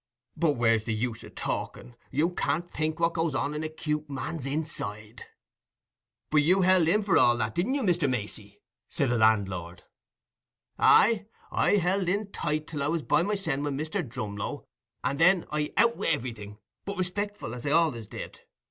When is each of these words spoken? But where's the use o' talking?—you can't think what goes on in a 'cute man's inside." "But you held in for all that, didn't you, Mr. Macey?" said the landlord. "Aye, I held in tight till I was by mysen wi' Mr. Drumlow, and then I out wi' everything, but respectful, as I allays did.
But 0.35 0.53
where's 0.53 0.85
the 0.85 0.95
use 0.95 1.23
o' 1.23 1.29
talking?—you 1.29 2.31
can't 2.31 2.71
think 2.73 2.99
what 2.99 3.13
goes 3.13 3.35
on 3.35 3.53
in 3.53 3.63
a 3.63 3.69
'cute 3.69 4.09
man's 4.09 4.47
inside." 4.47 5.25
"But 6.31 6.37
you 6.37 6.61
held 6.63 6.87
in 6.87 7.03
for 7.03 7.19
all 7.19 7.37
that, 7.37 7.53
didn't 7.53 7.75
you, 7.75 7.83
Mr. 7.83 8.09
Macey?" 8.09 8.63
said 8.89 9.11
the 9.11 9.17
landlord. 9.19 9.83
"Aye, 10.79 11.27
I 11.51 11.75
held 11.75 12.09
in 12.09 12.31
tight 12.31 12.65
till 12.65 12.81
I 12.81 12.87
was 12.87 13.03
by 13.03 13.21
mysen 13.21 13.63
wi' 13.63 13.69
Mr. 13.69 14.01
Drumlow, 14.01 14.65
and 15.03 15.19
then 15.19 15.45
I 15.51 15.71
out 15.77 15.97
wi' 15.97 16.07
everything, 16.07 16.57
but 16.83 16.97
respectful, 16.97 17.53
as 17.53 17.63
I 17.63 17.69
allays 17.69 18.07
did. 18.07 18.39